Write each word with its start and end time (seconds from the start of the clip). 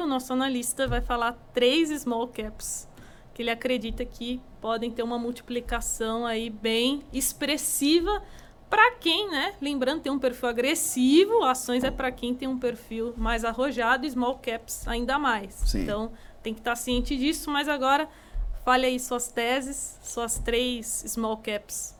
O 0.00 0.06
nosso 0.06 0.32
analista 0.32 0.86
vai 0.86 1.00
falar 1.00 1.32
três 1.52 1.88
small 2.00 2.28
caps 2.28 2.88
que 3.34 3.42
ele 3.42 3.50
acredita 3.50 4.04
que 4.04 4.40
podem 4.60 4.90
ter 4.90 5.02
uma 5.02 5.18
multiplicação 5.18 6.24
aí 6.24 6.48
bem 6.48 7.02
expressiva 7.12 8.22
para 8.70 8.92
quem, 8.92 9.30
né? 9.30 9.54
Lembrando, 9.60 10.00
tem 10.02 10.12
um 10.12 10.18
perfil 10.18 10.48
agressivo, 10.48 11.42
ações 11.42 11.82
é 11.82 11.90
para 11.90 12.12
quem 12.12 12.34
tem 12.34 12.46
um 12.46 12.58
perfil 12.58 13.12
mais 13.16 13.44
arrojado, 13.44 14.08
small 14.08 14.38
caps 14.38 14.86
ainda 14.86 15.18
mais. 15.18 15.54
Sim. 15.54 15.82
Então, 15.82 16.12
tem 16.42 16.54
que 16.54 16.60
estar 16.60 16.72
tá 16.72 16.76
ciente 16.76 17.16
disso, 17.16 17.50
mas 17.50 17.68
agora 17.68 18.08
fale 18.64 18.86
aí 18.86 19.00
suas 19.00 19.28
teses, 19.28 19.98
suas 20.02 20.38
três 20.38 21.04
small 21.08 21.36
caps 21.38 21.98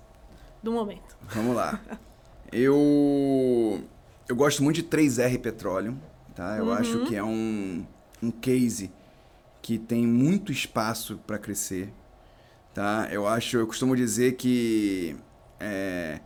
do 0.63 0.71
momento. 0.71 1.17
Vamos 1.23 1.57
lá. 1.57 1.81
eu 2.53 3.83
eu 4.29 4.37
gosto 4.37 4.63
muito 4.63 4.77
de 4.77 4.85
3R 4.85 5.39
Petróleo, 5.41 5.99
tá? 6.35 6.57
Eu 6.57 6.67
uhum. 6.67 6.73
acho 6.73 7.05
que 7.07 7.17
é 7.17 7.23
um, 7.23 7.87
um 8.23 8.31
case 8.31 8.91
que 9.61 9.79
tem 9.79 10.07
muito 10.07 10.51
espaço 10.51 11.21
para 11.27 11.39
crescer, 11.39 11.93
tá? 12.75 13.09
Eu 13.11 13.27
acho, 13.27 13.57
eu 13.57 13.67
costumo 13.67 13.95
dizer 13.95 14.35
que 14.37 15.17
é, 15.61 16.21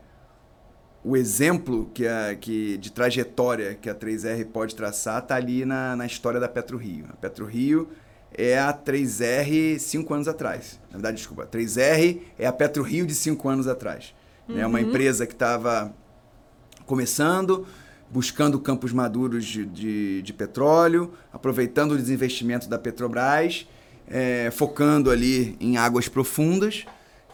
o 1.05 1.17
exemplo 1.17 1.91
que, 1.95 2.07
a, 2.07 2.35
que 2.35 2.79
de 2.79 2.91
trajetória 2.91 3.75
que 3.75 3.89
a 3.89 3.95
3R 3.95 4.47
pode 4.47 4.75
traçar 4.75 5.23
está 5.23 5.37
ali 5.37 5.65
na, 5.65 5.95
na 5.95 6.07
história 6.07 6.41
da 6.41 6.49
PetroRio. 6.49 7.07
A 7.11 7.17
PetroRio 7.17 7.89
é 8.33 8.59
a 8.59 8.73
3R 8.73 9.79
cinco 9.79 10.13
anos 10.15 10.27
atrás. 10.27 10.81
Na 10.91 10.97
verdade, 10.97 11.19
desculpa, 11.19 11.45
a 11.45 11.47
3R 11.47 12.23
é 12.39 12.47
a 12.47 12.53
PetroRio 12.53 13.07
de 13.07 13.15
cinco 13.15 13.49
anos 13.49 13.69
atrás. 13.69 14.15
Uhum. 14.49 14.59
É 14.59 14.67
uma 14.67 14.79
uhum. 14.79 14.89
empresa 14.89 15.27
que 15.27 15.33
estava 15.33 15.95
começando, 16.87 17.67
buscando 18.11 18.59
campos 18.61 18.93
maduros 18.93 19.45
de, 19.45 19.67
de, 19.67 20.23
de, 20.23 20.33
petróleo, 20.33 21.13
aproveitando 21.33 21.93
o 21.93 21.97
desinvestimento 21.97 22.69
da 22.69 22.79
Petrobras, 22.79 23.67
é, 24.09 24.51
focando 24.51 25.11
ali 25.11 25.57
em 25.61 25.77
águas 25.77 26.09
profundas 26.09 26.85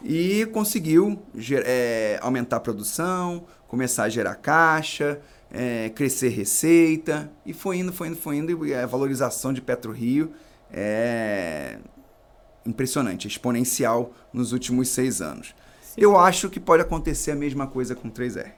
e 0.03 0.45
conseguiu 0.47 1.21
é, 1.65 2.19
aumentar 2.21 2.57
a 2.57 2.59
produção, 2.59 3.45
começar 3.67 4.03
a 4.03 4.09
gerar 4.09 4.35
caixa, 4.35 5.19
é, 5.51 5.89
crescer 5.89 6.29
receita, 6.29 7.31
e 7.45 7.53
foi 7.53 7.77
indo, 7.77 7.93
foi 7.93 8.07
indo, 8.07 8.17
foi 8.17 8.37
indo, 8.37 8.65
e 8.65 8.73
a 8.73 8.85
valorização 8.85 9.53
de 9.53 9.61
PetroRio 9.61 10.31
é 10.71 11.77
impressionante, 12.65 13.27
exponencial 13.27 14.13
nos 14.31 14.51
últimos 14.51 14.89
seis 14.89 15.21
anos. 15.21 15.53
Sim. 15.81 15.93
Eu 15.97 16.17
acho 16.17 16.49
que 16.49 16.59
pode 16.59 16.81
acontecer 16.81 17.31
a 17.31 17.35
mesma 17.35 17.67
coisa 17.67 17.93
com 17.93 18.09
3R, 18.09 18.51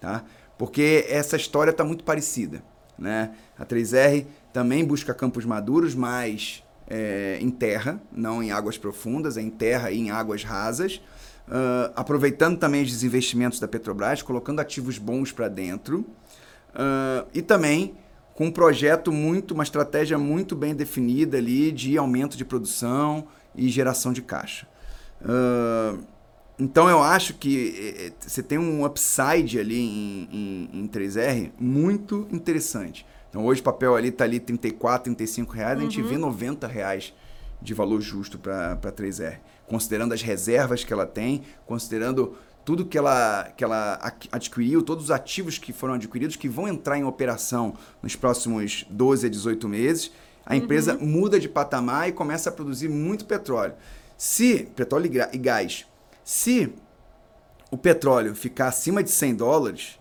tá? 0.00 0.24
Porque 0.58 1.06
essa 1.08 1.36
história 1.36 1.70
está 1.70 1.84
muito 1.84 2.04
parecida, 2.04 2.62
né? 2.98 3.32
A 3.58 3.64
3R 3.64 4.26
também 4.52 4.84
busca 4.84 5.12
campos 5.12 5.44
maduros, 5.44 5.94
mas 5.94 6.62
é, 6.88 7.38
em 7.40 7.50
terra, 7.50 8.00
não 8.10 8.42
em 8.42 8.52
águas 8.52 8.78
profundas, 8.78 9.36
é 9.36 9.42
em 9.42 9.50
terra 9.50 9.90
e 9.90 9.98
em 9.98 10.10
águas 10.10 10.44
rasas. 10.44 11.00
Uh, 11.46 11.92
aproveitando 11.94 12.58
também 12.58 12.82
os 12.82 12.90
desinvestimentos 12.90 13.60
da 13.60 13.68
Petrobras, 13.68 14.20
colocando 14.20 14.58
ativos 14.60 14.98
bons 14.98 15.30
para 15.30 15.48
dentro. 15.48 16.00
Uh, 16.70 17.26
e 17.32 17.40
também 17.40 17.94
com 18.34 18.46
um 18.46 18.50
projeto 18.50 19.12
muito, 19.12 19.54
uma 19.54 19.62
estratégia 19.62 20.18
muito 20.18 20.56
bem 20.56 20.74
definida 20.74 21.38
ali 21.38 21.72
de 21.72 21.96
aumento 21.96 22.36
de 22.36 22.44
produção 22.44 23.28
e 23.54 23.68
geração 23.68 24.12
de 24.12 24.22
caixa. 24.22 24.66
Uh, 25.22 26.04
então 26.58 26.88
eu 26.88 27.02
acho 27.02 27.34
que 27.34 27.74
eh, 27.78 28.06
eh, 28.06 28.12
você 28.18 28.42
tem 28.42 28.58
um 28.58 28.84
upside 28.84 29.58
ali 29.58 29.78
em, 29.78 30.28
em, 30.32 30.80
em 30.80 30.88
3R 30.88 31.52
muito 31.58 32.26
interessante. 32.30 33.06
Então 33.28 33.44
hoje 33.44 33.60
o 33.60 33.64
papel 33.64 33.94
ali 33.94 34.08
está 34.08 34.24
ali 34.24 34.40
34, 34.40 35.14
35 35.14 35.52
reais, 35.52 35.78
uhum. 35.78 35.86
a 35.86 35.90
gente 35.90 36.02
vê 36.02 36.16
90 36.16 36.66
reais 36.66 37.12
de 37.60 37.74
valor 37.74 38.00
justo 38.00 38.38
para 38.38 38.76
3R. 38.76 39.38
Considerando 39.66 40.14
as 40.14 40.22
reservas 40.22 40.82
que 40.84 40.92
ela 40.92 41.06
tem, 41.06 41.42
considerando 41.66 42.36
tudo 42.64 42.86
que 42.86 42.96
ela, 42.96 43.52
que 43.56 43.62
ela 43.62 44.00
adquiriu, 44.32 44.82
todos 44.82 45.04
os 45.04 45.10
ativos 45.10 45.58
que 45.58 45.72
foram 45.72 45.94
adquiridos, 45.94 46.36
que 46.36 46.48
vão 46.48 46.66
entrar 46.66 46.98
em 46.98 47.04
operação 47.04 47.74
nos 48.02 48.16
próximos 48.16 48.86
12 48.90 49.26
a 49.26 49.28
18 49.28 49.68
meses, 49.68 50.10
a 50.44 50.52
uhum. 50.52 50.58
empresa 50.60 50.94
muda 50.94 51.38
de 51.38 51.48
patamar 51.48 52.08
e 52.08 52.12
começa 52.12 52.48
a 52.48 52.52
produzir 52.52 52.88
muito 52.88 53.26
petróleo. 53.26 53.74
Se, 54.16 54.68
petróleo 54.74 55.10
e 55.32 55.38
gás, 55.38 55.86
se 56.26 56.74
o 57.70 57.78
petróleo 57.78 58.34
ficar 58.34 58.66
acima 58.66 59.00
de 59.00 59.12
100 59.12 59.36
dólares, 59.36 59.96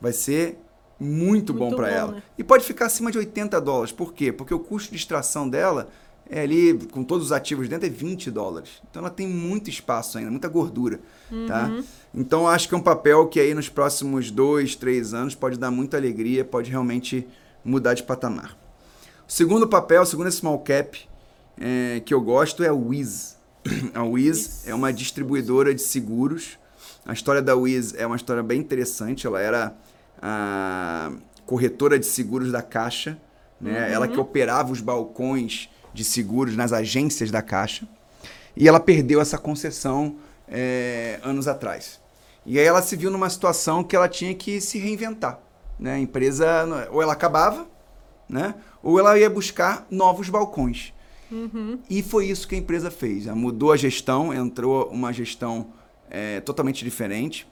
vai 0.00 0.12
ser 0.12 0.58
muito, 0.98 1.54
muito 1.54 1.54
bom 1.54 1.70
para 1.70 1.88
ela. 1.88 2.12
Né? 2.14 2.22
E 2.36 2.42
pode 2.42 2.64
ficar 2.64 2.86
acima 2.86 3.12
de 3.12 3.18
80 3.18 3.60
dólares. 3.60 3.92
Por 3.92 4.12
quê? 4.12 4.32
Porque 4.32 4.52
o 4.52 4.58
custo 4.58 4.90
de 4.90 4.96
extração 4.96 5.48
dela 5.48 5.88
é 6.28 6.40
ali, 6.40 6.76
com 6.90 7.04
todos 7.04 7.26
os 7.26 7.32
ativos 7.32 7.68
dentro, 7.68 7.86
é 7.86 7.90
20 7.90 8.28
dólares. 8.28 8.82
Então 8.90 9.02
ela 9.02 9.10
tem 9.10 9.28
muito 9.28 9.70
espaço 9.70 10.18
ainda, 10.18 10.32
muita 10.32 10.48
gordura. 10.48 10.96
Tá? 10.96 11.34
Uhum. 11.36 11.46
Tá? 11.46 11.82
Então 12.12 12.48
acho 12.48 12.68
que 12.68 12.74
é 12.74 12.76
um 12.76 12.82
papel 12.82 13.28
que 13.28 13.38
aí 13.38 13.54
nos 13.54 13.68
próximos 13.68 14.32
dois, 14.32 14.74
três 14.74 15.14
anos 15.14 15.36
pode 15.36 15.56
dar 15.56 15.70
muita 15.70 15.96
alegria, 15.96 16.44
pode 16.44 16.72
realmente 16.72 17.24
mudar 17.64 17.94
de 17.94 18.02
patamar. 18.02 18.58
O 19.28 19.32
segundo 19.32 19.68
papel, 19.68 20.02
o 20.02 20.06
segundo 20.06 20.28
small 20.32 20.58
cap 20.58 21.08
é, 21.56 22.02
que 22.04 22.12
eu 22.12 22.20
gosto 22.20 22.64
é 22.64 22.68
a 22.68 22.74
Wiz. 22.74 23.37
A 23.94 24.02
Wiz 24.02 24.66
é 24.66 24.74
uma 24.74 24.92
distribuidora 24.92 25.74
de 25.74 25.82
seguros. 25.82 26.58
A 27.04 27.12
história 27.12 27.42
da 27.42 27.54
Wiz 27.54 27.94
é 27.94 28.06
uma 28.06 28.16
história 28.16 28.42
bem 28.42 28.60
interessante. 28.60 29.26
Ela 29.26 29.40
era 29.40 29.76
a 30.20 31.12
corretora 31.46 31.98
de 31.98 32.06
seguros 32.06 32.52
da 32.52 32.62
Caixa, 32.62 33.18
né? 33.60 33.86
Uhum. 33.86 33.94
Ela 33.94 34.08
que 34.08 34.18
operava 34.18 34.72
os 34.72 34.80
balcões 34.80 35.68
de 35.94 36.04
seguros 36.04 36.56
nas 36.56 36.72
agências 36.72 37.30
da 37.30 37.42
Caixa. 37.42 37.88
E 38.56 38.68
ela 38.68 38.80
perdeu 38.80 39.20
essa 39.20 39.38
concessão 39.38 40.16
é, 40.48 41.20
anos 41.22 41.46
atrás. 41.46 42.00
E 42.44 42.58
aí 42.58 42.64
ela 42.64 42.82
se 42.82 42.96
viu 42.96 43.10
numa 43.10 43.28
situação 43.28 43.84
que 43.84 43.94
ela 43.94 44.08
tinha 44.08 44.34
que 44.34 44.60
se 44.60 44.78
reinventar. 44.78 45.40
Né? 45.78 45.94
A 45.94 45.98
empresa, 45.98 46.46
ou 46.90 47.02
ela 47.02 47.12
acabava, 47.12 47.66
né? 48.28 48.54
ou 48.82 48.98
ela 48.98 49.18
ia 49.18 49.30
buscar 49.30 49.86
novos 49.90 50.28
balcões. 50.28 50.92
Uhum. 51.30 51.78
E 51.88 52.02
foi 52.02 52.26
isso 52.26 52.48
que 52.48 52.54
a 52.54 52.58
empresa 52.58 52.90
fez. 52.90 53.26
Ela 53.26 53.36
mudou 53.36 53.72
a 53.72 53.76
gestão, 53.76 54.32
entrou 54.32 54.88
uma 54.90 55.12
gestão 55.12 55.68
é, 56.10 56.40
totalmente 56.40 56.84
diferente. 56.84 57.46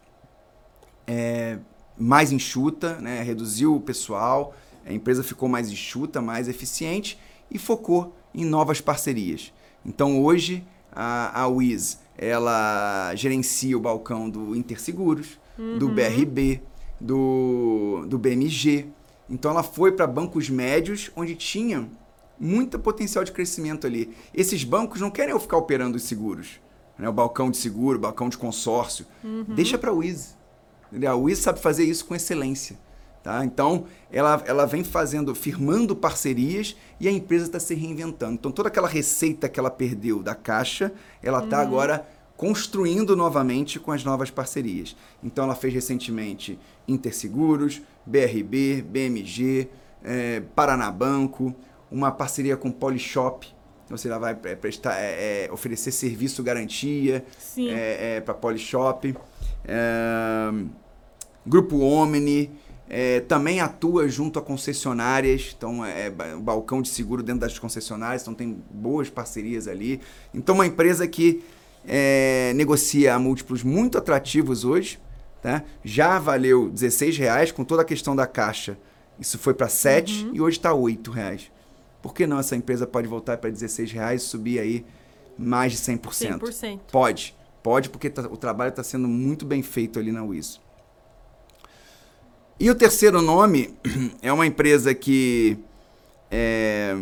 É, 1.06 1.58
mais 1.96 2.32
enxuta, 2.32 2.96
né? 3.00 3.22
reduziu 3.22 3.74
o 3.74 3.80
pessoal, 3.80 4.54
a 4.84 4.92
empresa 4.92 5.22
ficou 5.22 5.48
mais 5.48 5.70
enxuta, 5.70 6.20
mais 6.20 6.48
eficiente 6.48 7.18
e 7.50 7.58
focou 7.58 8.14
em 8.34 8.44
novas 8.44 8.80
parcerias. 8.80 9.52
Então 9.84 10.22
hoje 10.22 10.64
a, 10.92 11.42
a 11.42 11.48
Wiz 11.48 12.00
ela 12.18 13.14
gerencia 13.14 13.76
o 13.76 13.80
balcão 13.80 14.28
do 14.28 14.56
Interseguros, 14.56 15.38
uhum. 15.58 15.78
do 15.78 15.88
BRB, 15.88 16.62
do, 17.00 18.04
do 18.06 18.18
BMG. 18.18 18.86
Então 19.28 19.50
ela 19.50 19.62
foi 19.62 19.92
para 19.92 20.06
bancos 20.06 20.48
médios 20.48 21.10
onde 21.14 21.34
tinha 21.34 21.88
muito 22.38 22.78
potencial 22.78 23.24
de 23.24 23.32
crescimento 23.32 23.86
ali. 23.86 24.14
Esses 24.34 24.64
bancos 24.64 25.00
não 25.00 25.10
querem 25.10 25.38
ficar 25.38 25.56
operando 25.56 25.96
os 25.96 26.02
seguros. 26.02 26.60
Né? 26.98 27.08
O 27.08 27.12
balcão 27.12 27.50
de 27.50 27.56
seguro, 27.56 27.98
o 27.98 28.00
balcão 28.00 28.28
de 28.28 28.38
consórcio. 28.38 29.06
Uhum. 29.22 29.44
Deixa 29.48 29.78
para 29.78 29.90
a 29.90 29.94
Wiz. 29.94 30.36
A 31.06 31.14
Wiz 31.14 31.38
sabe 31.38 31.60
fazer 31.60 31.84
isso 31.84 32.04
com 32.04 32.14
excelência. 32.14 32.78
Tá? 33.22 33.44
Então, 33.44 33.86
ela, 34.10 34.40
ela 34.46 34.66
vem 34.66 34.84
fazendo, 34.84 35.34
firmando 35.34 35.96
parcerias 35.96 36.76
e 37.00 37.08
a 37.08 37.10
empresa 37.10 37.46
está 37.46 37.58
se 37.58 37.74
reinventando. 37.74 38.34
Então, 38.34 38.52
toda 38.52 38.68
aquela 38.68 38.86
receita 38.86 39.48
que 39.48 39.58
ela 39.58 39.70
perdeu 39.70 40.22
da 40.22 40.34
caixa, 40.34 40.92
ela 41.22 41.42
está 41.42 41.56
uhum. 41.56 41.62
agora 41.62 42.08
construindo 42.36 43.16
novamente 43.16 43.80
com 43.80 43.90
as 43.90 44.04
novas 44.04 44.30
parcerias. 44.30 44.94
Então, 45.24 45.44
ela 45.44 45.56
fez 45.56 45.74
recentemente 45.74 46.58
Interseguros, 46.86 47.82
BRB, 48.06 48.82
BMG, 48.82 49.68
é, 50.04 50.40
Paranabanco, 50.54 51.52
uma 51.90 52.10
parceria 52.10 52.56
com 52.56 52.70
Polishop. 52.70 53.46
Então, 53.84 53.96
você 53.96 54.08
vai 54.08 54.34
prestar, 54.34 54.98
é, 54.98 55.44
é, 55.46 55.52
oferecer 55.52 55.92
serviço 55.92 56.42
garantia 56.42 57.24
é, 57.56 58.16
é, 58.16 58.20
para 58.20 58.34
Polishop. 58.34 59.14
É, 59.64 60.52
Grupo 61.46 61.78
Omni 61.78 62.50
é, 62.88 63.20
também 63.20 63.60
atua 63.60 64.08
junto 64.08 64.38
a 64.38 64.42
concessionárias, 64.42 65.54
então 65.56 65.84
é, 65.84 66.06
é 66.06 66.10
balcão 66.10 66.80
de 66.80 66.88
seguro 66.88 67.22
dentro 67.22 67.40
das 67.40 67.58
concessionárias, 67.58 68.22
então 68.22 68.34
tem 68.34 68.62
boas 68.70 69.10
parcerias 69.10 69.66
ali. 69.66 70.00
Então 70.32 70.54
uma 70.54 70.66
empresa 70.66 71.06
que 71.06 71.42
é, 71.86 72.52
negocia 72.54 73.14
a 73.14 73.18
múltiplos 73.18 73.62
muito 73.62 73.98
atrativos 73.98 74.64
hoje, 74.64 75.00
tá? 75.42 75.62
já 75.84 76.18
valeu 76.18 76.68
16 76.68 77.18
reais 77.18 77.52
com 77.52 77.64
toda 77.64 77.82
a 77.82 77.84
questão 77.84 78.14
da 78.14 78.26
caixa. 78.26 78.78
Isso 79.18 79.38
foi 79.38 79.54
para 79.54 79.68
7 79.68 80.26
uhum. 80.26 80.34
e 80.34 80.40
hoje 80.40 80.58
está 80.58 80.72
8 80.72 81.10
reais. 81.10 81.50
Por 82.06 82.14
que 82.14 82.24
não 82.24 82.38
essa 82.38 82.54
empresa 82.54 82.86
pode 82.86 83.08
voltar 83.08 83.36
para 83.38 83.50
16 83.50 83.90
reais 83.90 84.22
e 84.22 84.26
subir 84.26 84.60
aí 84.60 84.86
mais 85.36 85.72
de 85.72 85.78
100%? 85.78 86.38
100%. 86.38 86.80
Pode. 86.92 87.34
Pode, 87.64 87.90
porque 87.90 88.08
tá, 88.08 88.22
o 88.30 88.36
trabalho 88.36 88.68
está 88.68 88.84
sendo 88.84 89.08
muito 89.08 89.44
bem 89.44 89.60
feito 89.60 89.98
ali 89.98 90.12
na 90.12 90.22
WIS. 90.22 90.60
E 92.60 92.70
o 92.70 92.76
terceiro 92.76 93.20
nome 93.20 93.76
é 94.22 94.32
uma 94.32 94.46
empresa 94.46 94.94
que 94.94 95.58
é, 96.30 96.96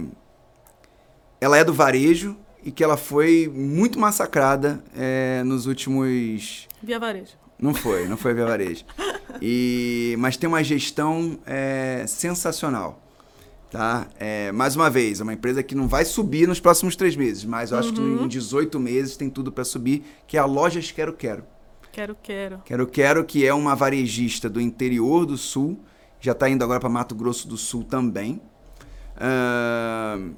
ela 1.39 1.59
é 1.59 1.65
do 1.65 1.75
varejo 1.75 2.35
e 2.65 2.73
que 2.73 2.83
ela 2.83 2.97
foi 2.97 3.53
muito 3.55 3.99
massacrada 3.99 4.83
é, 4.97 5.43
nos 5.45 5.67
últimos. 5.67 6.67
Via 6.83 6.99
Varejo. 6.99 7.33
Não 7.59 7.75
foi, 7.75 8.09
não 8.09 8.17
foi 8.17 8.33
Via 8.33 8.47
Varejo. 8.47 8.87
E, 9.43 10.15
mas 10.21 10.37
tem 10.37 10.49
uma 10.49 10.62
gestão 10.62 11.39
é, 11.45 12.05
sensacional. 12.06 13.04
Tá? 13.70 14.06
É, 14.20 14.52
mais 14.52 14.76
uma 14.76 14.88
vez, 14.88 15.19
é 15.20 15.22
uma 15.25 15.32
empresa 15.32 15.62
que 15.62 15.75
não 15.75 15.88
vai 15.88 16.05
subir 16.05 16.46
nos 16.46 16.61
próximos 16.61 16.94
três 16.94 17.16
meses, 17.16 17.44
mas 17.44 17.72
eu 17.72 17.78
acho 17.78 17.93
que 17.93 18.00
Uhum. 18.00 18.25
em 18.25 18.28
18 18.28 18.78
meses 18.78 19.16
tem 19.16 19.28
tudo 19.28 19.50
para 19.50 19.64
subir, 19.64 20.05
que 20.28 20.37
é 20.37 20.40
a 20.40 20.44
Lojas 20.44 20.93
Quero 20.93 21.12
Quero. 21.12 21.44
Quero, 21.90 22.16
quero. 22.22 22.62
Quero 22.64 22.87
Quero, 22.87 23.25
que 23.25 23.44
é 23.46 23.52
uma 23.52 23.75
varejista 23.75 24.49
do 24.49 24.61
interior 24.61 25.26
do 25.26 25.37
sul, 25.37 25.81
já 26.20 26.32
está 26.32 26.49
indo 26.49 26.62
agora 26.62 26.78
para 26.78 26.88
Mato 26.88 27.14
Grosso 27.14 27.49
do 27.49 27.56
Sul 27.56 27.82
também. 27.84 28.40
Ahn, 29.20 30.32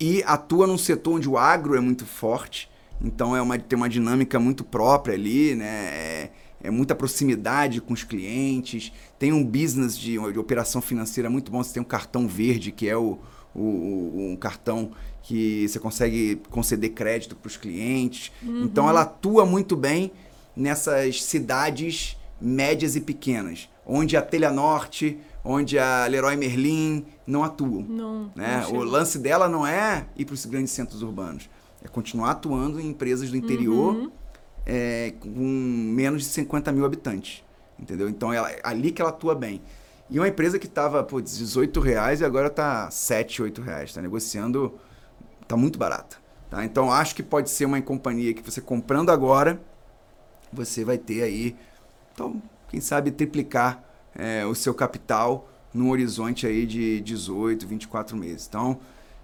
e 0.00 0.22
atua 0.26 0.66
num 0.66 0.78
setor 0.78 1.14
onde 1.14 1.28
o 1.28 1.38
agro 1.38 1.76
é 1.76 1.80
muito 1.80 2.04
forte, 2.04 2.70
então 3.00 3.34
é 3.36 3.40
uma, 3.40 3.58
tem 3.58 3.76
uma 3.76 3.88
dinâmica 3.88 4.38
muito 4.40 4.64
própria 4.64 5.14
ali, 5.14 5.54
né? 5.54 5.66
É, 5.66 6.30
é 6.64 6.70
muita 6.70 6.94
proximidade 6.94 7.80
com 7.80 7.92
os 7.94 8.02
clientes, 8.02 8.90
tem 9.18 9.32
um 9.32 9.44
business 9.44 9.96
de, 9.96 10.12
de 10.32 10.38
operação 10.38 10.80
financeira 10.82 11.30
muito 11.30 11.52
bom, 11.52 11.62
você 11.62 11.74
tem 11.74 11.82
um 11.82 11.86
cartão 11.86 12.26
verde, 12.26 12.72
que 12.72 12.88
é 12.88 12.96
o, 12.96 13.18
o- 13.54 14.30
um 14.32 14.36
cartão 14.36 14.90
que 15.22 15.68
você 15.68 15.78
consegue 15.78 16.40
conceder 16.50 16.90
crédito 16.90 17.36
para 17.36 17.48
os 17.48 17.56
clientes. 17.56 18.32
Então 18.42 18.88
ela 18.88 19.02
atua 19.02 19.46
muito 19.46 19.76
bem 19.76 20.10
nessas 20.56 21.22
cidades 21.22 22.16
médias 22.40 22.96
e 22.96 23.00
pequenas, 23.00 23.68
onde 23.86 24.16
a 24.16 24.22
Telha 24.22 24.50
Norte, 24.50 25.18
onde 25.44 25.78
a 25.78 26.06
Leroy 26.06 26.36
Merlin 26.36 27.04
não 27.26 27.42
atuam. 27.44 27.82
Não. 27.82 28.30
Né? 28.34 28.66
não 28.70 28.78
O 28.78 28.84
lance 28.84 29.18
dela 29.18 29.48
não 29.48 29.66
é 29.66 30.06
ir 30.16 30.24
para 30.24 30.34
os 30.34 30.44
grandes 30.46 30.72
centros 30.72 31.02
urbanos, 31.02 31.48
é 31.82 31.88
continuar 31.88 32.30
atuando 32.32 32.80
em 32.80 32.88
empresas 32.88 33.30
do 33.30 33.36
interior 33.36 33.94
Uhum. 33.94 34.10
É, 34.66 35.12
com 35.20 35.28
menos 35.28 36.22
de 36.22 36.28
50 36.28 36.72
mil 36.72 36.84
habitantes. 36.84 37.42
Entendeu? 37.78 38.08
Então 38.08 38.32
ela, 38.32 38.50
ali 38.62 38.90
que 38.90 39.02
ela 39.02 39.10
atua 39.10 39.34
bem. 39.34 39.60
E 40.10 40.18
uma 40.18 40.28
empresa 40.28 40.58
que 40.58 40.66
estava, 40.66 41.02
pô, 41.02 41.20
18 41.20 41.80
reais 41.80 42.20
e 42.20 42.24
agora 42.24 42.48
está 42.48 42.90
7, 42.90 43.42
8 43.42 43.62
reais. 43.62 43.90
Está 43.90 44.02
negociando, 44.02 44.74
está 45.42 45.56
muito 45.56 45.78
barata. 45.78 46.16
Tá? 46.50 46.64
Então 46.64 46.92
acho 46.92 47.14
que 47.14 47.22
pode 47.22 47.50
ser 47.50 47.64
uma 47.64 47.80
companhia 47.82 48.32
que 48.32 48.42
você 48.42 48.60
comprando 48.60 49.10
agora, 49.10 49.60
você 50.52 50.84
vai 50.84 50.98
ter 50.98 51.22
aí, 51.22 51.56
então, 52.14 52.40
quem 52.68 52.80
sabe 52.80 53.10
triplicar 53.10 53.82
é, 54.14 54.46
o 54.46 54.54
seu 54.54 54.72
capital 54.72 55.48
num 55.72 55.90
horizonte 55.90 56.46
aí 56.46 56.64
de 56.64 57.00
18, 57.00 57.66
24 57.66 58.16
meses. 58.16 58.46
Então, 58.48 58.78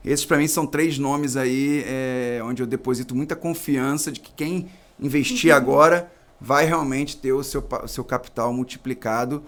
esses 0.05 0.27
para 0.27 0.39
mim 0.39 0.49
são 0.49 0.67
três 0.67 0.99
nomes 0.99 1.37
aí 1.37 1.85
é, 1.87 2.41
onde 2.43 2.63
eu 2.63 2.67
deposito 2.67 3.15
muita 3.15 3.37
confiança 3.37 4.11
de 4.11 4.19
que 4.19 4.33
quem 4.33 4.69
investir 5.01 5.55
agora 5.55 6.11
vai 6.41 6.65
realmente 6.65 7.17
ter 7.17 7.33
o 7.33 7.43
seu, 7.43 7.67
o 7.83 7.89
seu 7.89 8.05
capital 8.05 8.53
multiplicado, 8.53 9.45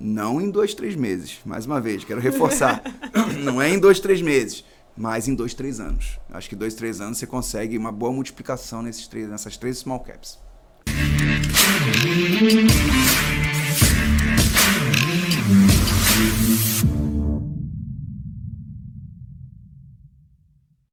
não 0.00 0.40
em 0.40 0.50
dois, 0.50 0.74
três 0.74 0.94
meses. 0.94 1.38
Mais 1.44 1.66
uma 1.66 1.80
vez, 1.80 2.04
quero 2.04 2.20
reforçar. 2.20 2.82
não 3.42 3.60
é 3.60 3.70
em 3.70 3.78
dois, 3.78 3.98
três 4.00 4.22
meses, 4.22 4.64
mas 4.96 5.26
em 5.26 5.34
dois, 5.34 5.54
três 5.54 5.80
anos. 5.80 6.18
Acho 6.30 6.48
que 6.48 6.56
dois, 6.56 6.74
três 6.74 7.00
anos 7.00 7.18
você 7.18 7.26
consegue 7.26 7.76
uma 7.76 7.90
boa 7.90 8.12
multiplicação 8.12 8.82
nesses 8.82 9.08
três, 9.08 9.28
nessas 9.28 9.56
três 9.56 9.78
small 9.78 10.00
caps. 10.00 10.38